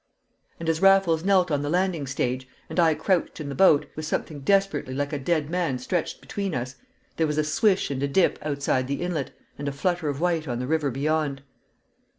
[0.59, 4.03] And as Raffles knelt on the landing stage, and I crouched in the boat, with
[4.03, 6.73] something desperately like a dead man stretched between us,
[7.17, 9.29] there was a swish and a dip outside the inlet,
[9.59, 11.43] and a flutter of white on the river beyond.